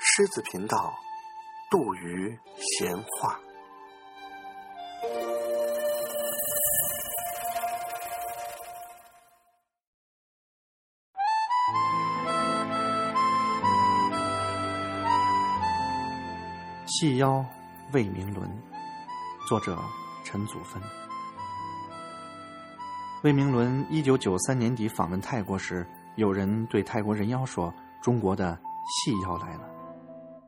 [0.00, 0.92] 狮子频道，
[1.70, 3.38] 杜鱼闲话。
[16.86, 17.44] 细腰
[17.92, 18.50] 魏明伦，
[19.48, 19.78] 作者
[20.24, 21.07] 陈祖芬。
[23.24, 29.68] 魏明伦一九九三年底访问泰国时，有人对泰国人妖说：“中国的细腰来了。”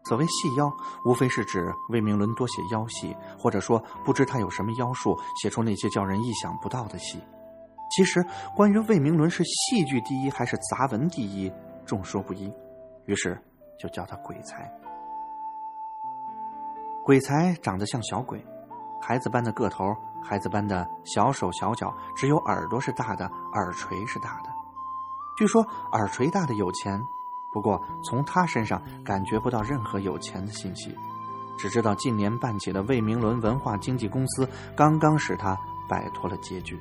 [0.09, 0.73] 所谓细腰，
[1.05, 7.19] 无非是指魏明伦多写妖戏，或者说不知他有什么妖术，写出那些叫人意想不到的戏。
[7.91, 11.53] 其实，关于魏明伦是戏剧第一还是杂文第一，
[11.85, 12.53] 众说不一，
[13.07, 13.37] 于是
[13.81, 14.73] 就叫他鬼才。
[17.03, 18.41] 鬼才长得像小鬼，
[19.01, 24.51] 孩子般的个头，孩子般的小手小脚，只有耳朵是大的，耳垂是大的。
[25.37, 27.03] 据说耳垂大的有钱，
[27.51, 30.95] 不过从他身上感觉不到任何有钱的信息，
[31.59, 36.79] 只知道近年办起的魏明伦文化经纪公司刚刚使他摆脱了拮据。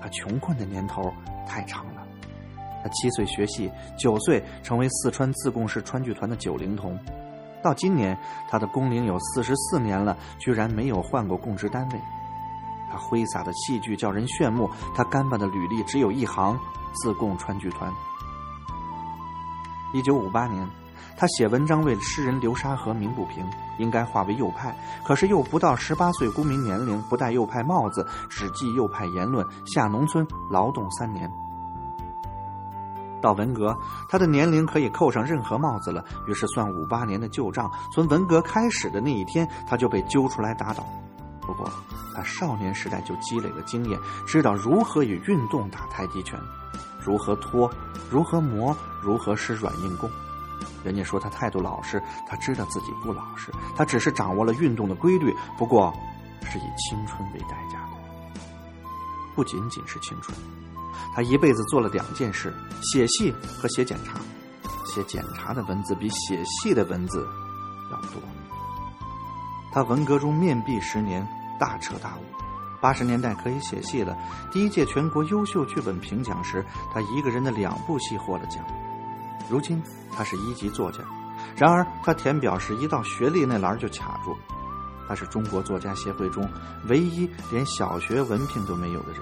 [0.00, 1.12] 他穷困的年头
[1.46, 2.06] 太长了，
[2.82, 6.98] 他七岁学戏，九岁成为四川自贡市川剧团的九龄童。
[7.62, 12.00] 到今年，他的工龄有四十四年了，居然没有换过供职单位。
[12.90, 16.58] 他挥洒的戏剧叫人炫目，他干巴的履历只有一行：
[16.94, 17.92] 自贡川剧团。
[19.92, 20.68] 一九五八年，
[21.16, 23.44] 他写文章为诗人流沙河鸣不平，
[23.78, 24.74] 应该划为右派，
[25.04, 31.30] 可是又不到十八岁公民年龄，不戴右派帽子，只记右派言论，下农村劳动三年。
[33.20, 33.76] 到文革，
[34.08, 36.04] 他的年龄可以扣上任何帽子了。
[36.26, 40.84] 于是算五八年的旧账，从文革开始的那一天，他就被揪出来打倒。
[41.40, 41.68] 不过，
[42.14, 46.38] 他少年时代就积累了经验，知道如何与运动打太极拳，
[47.04, 47.68] 如何拖，
[48.10, 50.08] 如何磨，如何施软硬功。
[50.84, 55.92] 人家说他态度老实，他知道自己不老实，他只是掌握了运动的规律，不过
[56.44, 58.40] 是以青春为代价的，
[59.34, 60.36] 不仅仅是青春。
[61.14, 62.52] 他一辈子做了两件事：
[62.82, 64.18] 写戏和写检查。
[64.84, 67.24] 写检查的文字比写戏的文字
[67.92, 68.20] 要多。
[69.72, 71.24] 他文革中面壁十年，
[71.60, 72.24] 大彻大悟。
[72.80, 74.16] 八十年代可以写戏了。
[74.50, 78.64] 第一届全国优秀剧本评奖时，他一个人的两部戏获了奖。
[79.48, 79.80] 如今
[80.12, 80.98] 他是一级作家，
[81.56, 84.36] 然而他填表时一到学历那栏就卡住。
[85.06, 86.48] 他是中国作家协会中
[86.88, 89.20] 唯一连小学文凭都没有的人。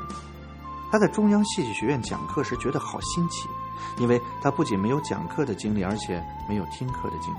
[0.91, 3.49] 他在中央戏剧学院讲课时觉得好新奇，
[3.99, 7.38] 因为他不仅没有讲课的经历，而且没有听课的经历。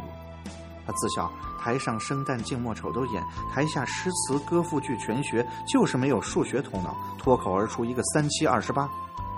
[0.85, 3.23] 他自小台上生旦净末丑都演，
[3.53, 8.89] 台下诗词歌赋剧全学，就是没有数学头脑，脱口而出一个三七二十八。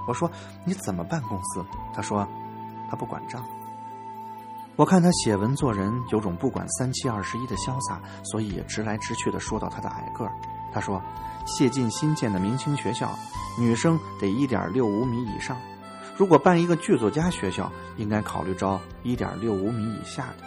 [0.08, 0.30] 我说
[0.66, 1.66] 你怎么办公司？
[1.94, 2.28] 他说
[2.90, 3.44] 他不管账。
[4.78, 10.32] 我看他写文做人有种不管三七二十一的潇洒，所以也直来直去的说到他的矮个儿。
[10.74, 11.02] 他说
[11.46, 13.18] 谢晋新建的明清学校。
[13.60, 15.58] 女生得一点六五米以上，
[16.16, 20.46] 如果办一个剧作家学校，应该考虑招一点六五米以下的。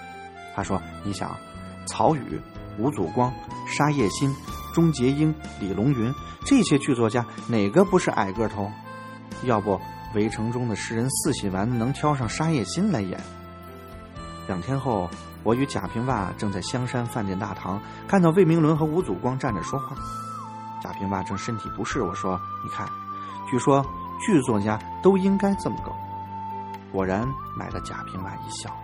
[0.56, 1.36] 他说：“你想，
[1.84, 2.40] 曹禺、
[2.78, 3.30] 吴祖光、
[3.66, 4.34] 沙叶新、
[4.72, 6.10] 钟杰英、李龙云
[6.46, 8.72] 这些剧作家，哪个不是矮个头？
[9.42, 9.78] 要不，
[10.14, 13.20] 围城中的诗人四喜丸能挑上沙叶新来演？”
[14.48, 15.10] 两天后，
[15.44, 17.78] 我与贾平凹正在香山饭店大堂，
[18.08, 19.94] 看到魏明伦和吴祖光站着说话。
[20.82, 22.88] 贾平凹正身体不适，我说：“你看，
[23.50, 23.84] 据说
[24.20, 25.94] 剧作家都应该这么搞。”
[26.90, 28.74] 果然买了贾平凹一笑。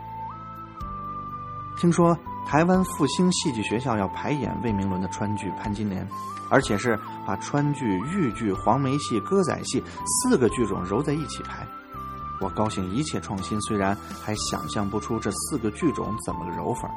[1.79, 2.17] 听说
[2.47, 6.07] 台湾复兴戏剧学校要排演魏明伦的川剧《潘金莲》，
[6.51, 11.67] 而且是把川剧、豫剧、黄梅戏、歌仔戏四个剧种揉在一起排。
[12.41, 16.91] 我高兴一切创新，虽然还想象不出这四个剧种怎么个揉法。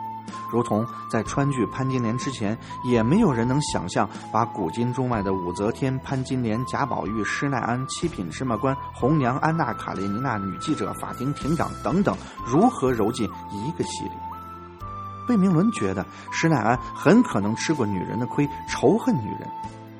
[0.51, 12.15] 如同在川剧《潘金莲》之前，也没有人能想象把古今中外的武则天、潘金莲、贾宝玉、施耐庵、七品芝麻官、红娘、安娜·卡列尼娜、女记者、法庭庭长等等
[12.45, 14.11] 如何揉进一个戏里。
[15.27, 19.49] 魏明伦觉得施耐庵很可能吃过女人的亏，仇恨女人，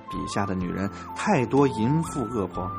[0.09, 2.69] 笔下的女人太多淫妇恶婆。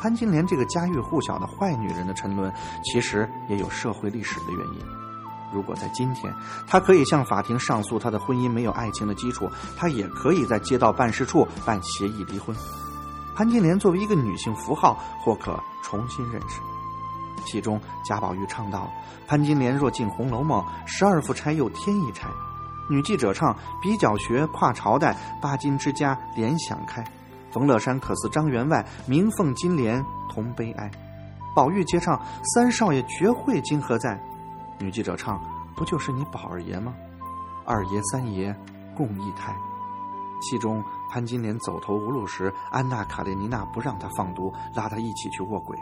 [0.00, 2.52] 潘金莲这个家喻户晓的坏女人的沉沦，
[2.84, 4.80] 其实也有社会历史的原因。
[5.52, 6.32] 如果在今天，
[6.66, 12.54] 她可以向法庭上诉她的婚姻没有爱情的基础，她也可以在街道办事处办协议离婚。
[13.34, 16.60] 潘金莲作为一个女性符号，或可重新认识。
[17.46, 18.90] 其中，贾宝玉唱道
[19.26, 22.28] ：“潘金莲若进《红楼梦》，十二副钗又添一钗。”
[22.90, 27.02] 女记者唱：“比较学跨朝代，巴金之家联想开。”
[27.50, 30.90] 冯乐山可似张员外，鸣凤金莲同悲哀。
[31.54, 32.20] 宝玉接唱
[32.54, 34.20] ：“三少爷绝会今何在？”
[34.78, 35.42] 女记者唱
[35.74, 36.94] ：“不就是你宝二爷吗？
[37.64, 38.54] 二爷三爷
[38.94, 39.54] 共一胎。”
[40.40, 45.76] 戏中潘金莲走投无路时，安娜·卡列尼娜不让她放毒，拉她一起去卧轨。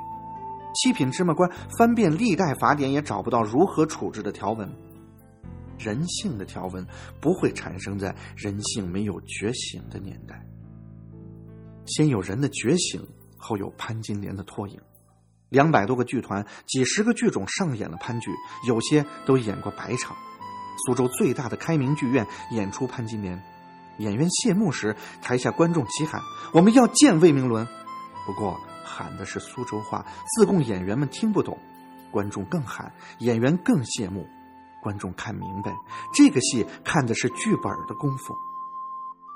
[0.74, 4.70] 七品芝麻官翻遍历代法典，也找不到如何处置的条文。
[5.78, 6.86] 人性的条文
[7.20, 10.42] 不会产生在人性没有觉醒的年代。
[11.86, 13.06] 先有人的觉醒，
[13.38, 14.80] 后有潘金莲的脱颖。
[15.48, 18.32] 两百多个剧团，几十个剧种上演了潘剧，
[18.66, 20.16] 有些都演过百场。
[20.84, 23.40] 苏州最大的开明剧院演出潘金莲，
[23.98, 26.20] 演员谢幕时，台下观众齐喊
[26.52, 27.66] ：“我们要见魏明伦。”
[28.26, 30.04] 不过喊的是苏州话，
[30.34, 31.56] 自贡演员们听不懂，
[32.10, 34.26] 观众更喊，演员更谢幕。
[34.82, 35.72] 观众看明白，
[36.12, 38.34] 这个戏看的是剧本的功夫。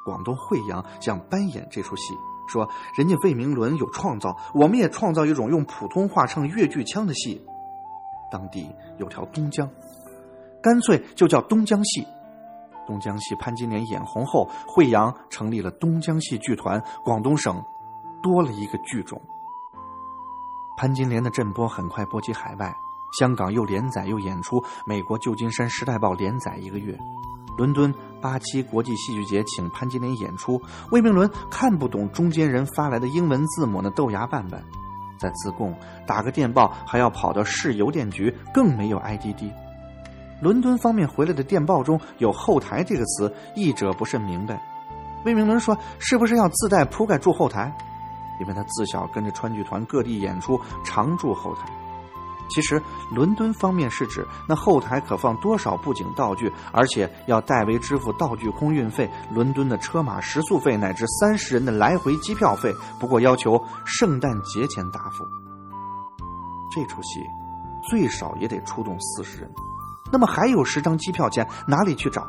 [0.05, 2.17] 广东惠阳想搬演这出戏，
[2.51, 7.41] 说人家魏明伦有创造，我们也创造一种用普通话唱越剧腔的戏。
[8.31, 8.69] 当地
[8.99, 9.69] 有条东江，
[10.63, 12.07] 干脆就叫东江戏。
[12.87, 17.63] 东江戏潘金莲演红后，惠阳成立了东江戏剧团，广东省
[18.23, 19.21] 多了一个剧种。
[20.77, 22.75] 潘金莲的震波很快波及海外。
[23.19, 26.97] 香港又连载又演出，美国旧金山《时代报》连载一个月，
[27.57, 30.61] 伦敦八七国际戏剧节请潘金莲演出，
[30.91, 34.63] 魏明伦看不懂中间人发来的英文字母，那豆芽瓣瓣，
[35.19, 35.75] 在自贡
[36.07, 39.51] 打个电报还要跑到市邮电局，更没有 IDD。
[40.41, 44.59] 伦敦方面回来的电报中有“后台”这个词，译者不甚明白。
[45.27, 47.71] 魏明伦说：“是不是要自带铺盖住后台？
[48.41, 51.69] 因为他自小跟着川剧团各地演出，常住后台。”
[52.51, 62.75] 其实，伦敦方面是指那后台可放多少布景道具，而且要代为支付道具空运费、伦敦的车马食宿费乃至三十人的来回机票费。
[62.99, 65.25] 不过要求圣诞节前答复。
[66.73, 67.21] 这出戏
[67.89, 69.51] 最少也得出动四十人，
[70.13, 72.27] 那么还有十张机票钱哪里去找？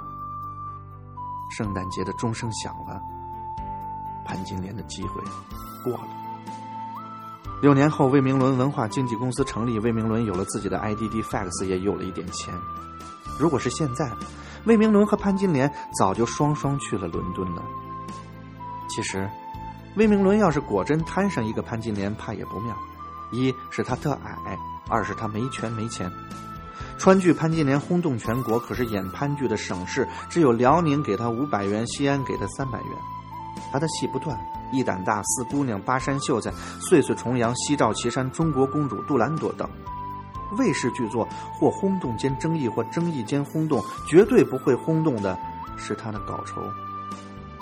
[1.49, 3.01] 圣诞节的钟声响了，
[4.23, 5.21] 潘金莲的机会
[5.83, 6.20] 过了。
[7.61, 12.51] 六年后，魏明伦文化经纪公司成立，魏明伦有了自己的 IDD fax，也有了一点钱。
[13.37, 14.11] 如果是现在，
[14.65, 17.61] 魏明伦和潘金莲早就双双去了伦敦了。
[18.89, 19.29] 其实，
[19.95, 22.75] 魏明伦要是果真摊上一个潘金莲，怕也不妙。
[23.31, 24.57] 一是他特矮，
[24.89, 26.11] 二是他没权没钱。
[26.97, 32.89] 川剧潘金莲轰动全国，可是演潘剧的省市只有辽宁给他五百元，西安给他三百元。
[33.71, 34.35] 他的戏不断。
[34.71, 39.69] 一胆大、四姑娘、巴山秀才、岁岁重阳、夕照岐山、中国公主杜兰朵等
[40.57, 45.37] 卫视剧作，或轰动兼争议，或争议兼轰动，绝对不会轰动的
[45.77, 46.61] 是他的稿酬。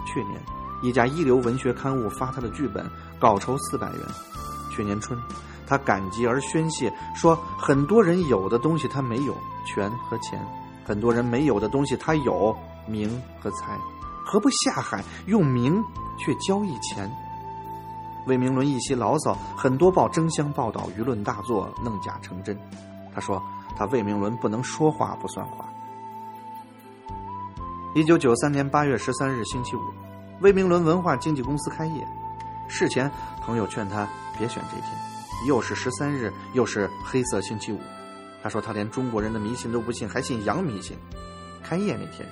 [0.07, 0.41] 去年，
[0.81, 2.89] 一家一流文学刊物发他的剧本，
[3.19, 4.01] 稿酬四百元。
[4.71, 5.19] 去年春，
[5.67, 9.35] 他感激而宣泄，说很多人有的东西他没有，
[9.65, 10.39] 权和钱；
[10.83, 12.55] 很多人没有的东西他有，
[12.88, 13.77] 名和财。
[14.31, 15.83] 何不下海用名
[16.19, 17.11] 去交易钱？
[18.27, 22.55] 魏明伦一席牢骚，很多报争相报道，舆论大作，弄假成真。
[23.11, 23.41] 他说
[23.75, 25.65] ：“他魏明伦不能说话不算话。”
[27.95, 29.81] 一九九三年八月十三日星期五，
[30.41, 32.07] 魏明伦文化经纪公司开业。
[32.67, 33.09] 事前，
[33.41, 37.79] 朋友劝他别选这天，又是十三日，又是黑色星期五。
[38.43, 40.95] 他说他连中国人的迷信都不信，还信洋迷信。
[41.63, 42.29] 开业那天。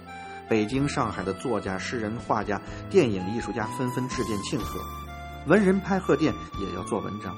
[0.49, 4.79] 北京、上海的作家、诗人、画家、电影艺术家纷纷致电庆贺，
[5.47, 7.35] 文人拍贺电也要做文章。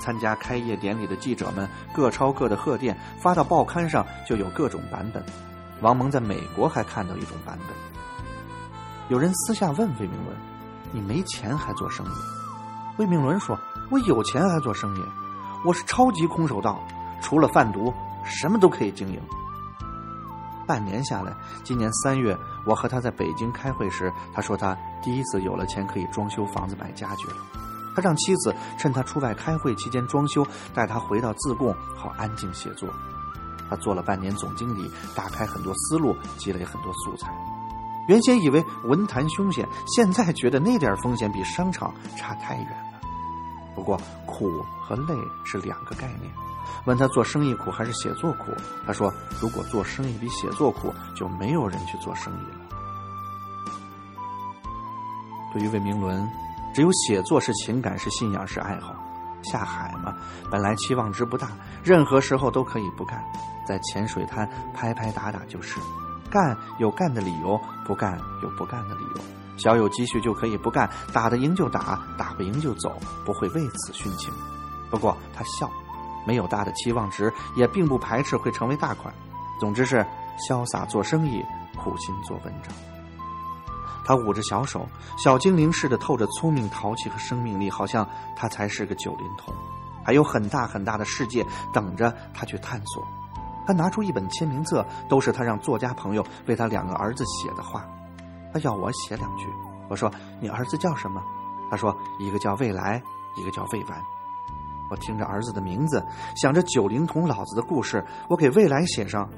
[0.00, 5.24] 参加开业典礼的记者们各抄各的贺电，发到报刊上就有各种版本。
[5.80, 7.74] 王蒙在美国还看到一种版本。
[9.08, 10.36] 有人私下问魏明伦
[10.92, 12.10] ：“你没钱还做生意？”
[12.98, 13.58] 魏明伦说
[13.90, 15.02] ：“我有钱还做生意，
[15.64, 16.82] 我是超级空手道，
[17.22, 17.92] 除了贩毒，
[18.24, 19.18] 什么都可以经营。”
[20.66, 27.36] 半年下来，今年三月，我和他在北京开会时，他说他第一次有了钱可以装修房子、买家具了。
[27.94, 30.44] 他让妻子趁他出外开会期间装修，
[30.74, 32.88] 带他回到自贡，好安静写作。
[33.70, 37.32] 他做了半年总经理，打开很多思路，积累很多素材。
[38.08, 43.00] 原先以为文坛凶险，现在觉得那点风险比商场差太远了。
[43.74, 46.30] 不过苦和累是两个概念。
[46.86, 48.52] 问他做生意苦还是写作苦？
[48.86, 52.60] 他说：“如果做生意比写作苦，就没有人去做生意了。”
[55.52, 56.28] 对于魏明伦，
[56.74, 58.94] 只有写作是情感，是信仰，是爱好。
[59.42, 60.14] 下海嘛，
[60.50, 61.48] 本来期望值不大，
[61.82, 63.22] 任何时候都可以不干，
[63.66, 65.78] 在浅水滩拍拍打打就是。
[66.30, 69.20] 干有干的理由，不干有不干的理由。
[69.56, 74.34] 小有积蓄就可以不干，打得赢就打，打不赢就走，不会为此殉情。
[74.90, 75.70] 不过他笑，
[76.24, 79.12] 没有大的期望值，也并不排斥会成为大款。
[79.60, 80.04] 总之是
[80.38, 81.44] 潇洒做生意，
[81.76, 82.72] 苦心做文章。
[84.04, 89.54] 他捂着小手，小精灵似的透着聪明、淘气和生命力，好像他才是个九龄童，
[90.04, 93.02] 还有很大很大的世界等着他去探索。
[93.66, 97.82] 他拿出一本签名册，都是他让作家朋友为他两个儿子写的话。
[98.52, 99.46] 他要我写两句，
[99.88, 101.22] 我说：“你儿子叫什么？”
[101.70, 103.02] 他说：“一个叫未来，
[103.38, 103.98] 一个叫未完。”
[104.90, 106.02] 我听着儿子的名字，
[106.36, 109.28] 想着九龄童老子的故事，我给未来写上：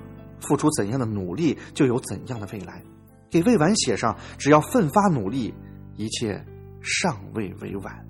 [0.40, 2.82] 付出怎样的努力，就有怎样的未来；
[3.30, 5.54] 给未完写上：只要奋发努力，
[5.96, 6.44] 一切
[6.82, 8.06] 尚未为晚。